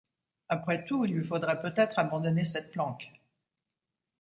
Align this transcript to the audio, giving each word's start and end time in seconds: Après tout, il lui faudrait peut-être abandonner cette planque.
Après 0.49 0.83
tout, 0.83 1.05
il 1.05 1.13
lui 1.13 1.23
faudrait 1.23 1.61
peut-être 1.61 1.99
abandonner 1.99 2.43
cette 2.43 2.71
planque. 2.71 3.11